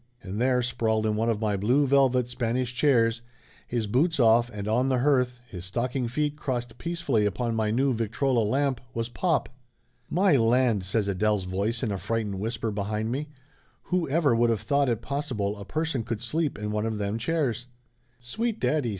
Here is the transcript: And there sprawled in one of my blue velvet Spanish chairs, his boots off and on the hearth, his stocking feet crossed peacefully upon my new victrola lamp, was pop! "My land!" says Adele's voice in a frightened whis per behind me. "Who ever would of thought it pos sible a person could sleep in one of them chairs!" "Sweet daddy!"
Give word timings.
And 0.23 0.41
there 0.41 0.63
sprawled 0.63 1.05
in 1.05 1.15
one 1.15 1.29
of 1.29 1.39
my 1.39 1.55
blue 1.55 1.85
velvet 1.85 2.27
Spanish 2.27 2.73
chairs, 2.73 3.21
his 3.67 3.85
boots 3.85 4.19
off 4.19 4.49
and 4.51 4.67
on 4.67 4.89
the 4.89 4.97
hearth, 4.97 5.39
his 5.47 5.63
stocking 5.65 6.07
feet 6.07 6.35
crossed 6.35 6.79
peacefully 6.79 7.23
upon 7.27 7.53
my 7.55 7.69
new 7.69 7.93
victrola 7.93 8.39
lamp, 8.43 8.81
was 8.95 9.09
pop! 9.09 9.47
"My 10.09 10.35
land!" 10.37 10.83
says 10.85 11.07
Adele's 11.07 11.43
voice 11.43 11.83
in 11.83 11.91
a 11.91 11.99
frightened 11.99 12.39
whis 12.39 12.57
per 12.57 12.71
behind 12.71 13.11
me. 13.11 13.27
"Who 13.83 14.09
ever 14.09 14.35
would 14.35 14.49
of 14.49 14.61
thought 14.61 14.89
it 14.89 15.03
pos 15.03 15.31
sible 15.31 15.55
a 15.61 15.65
person 15.65 16.01
could 16.01 16.19
sleep 16.21 16.57
in 16.57 16.71
one 16.71 16.87
of 16.87 16.97
them 16.97 17.19
chairs!" 17.19 17.67
"Sweet 18.19 18.59
daddy!" 18.59 18.89